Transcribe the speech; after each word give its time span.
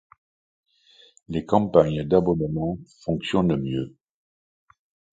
Les 1.27 1.45
campagnes 1.45 2.03
d'abonnement 2.03 2.79
fonctionnent 3.03 3.55
mieux. 3.55 3.95